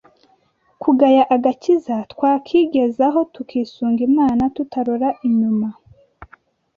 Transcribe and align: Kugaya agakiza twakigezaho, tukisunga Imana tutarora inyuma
Kugaya 0.81 1.23
agakiza 1.35 1.95
twakigezaho, 2.11 3.19
tukisunga 3.33 4.01
Imana 4.09 4.43
tutarora 4.55 5.09
inyuma 5.27 5.67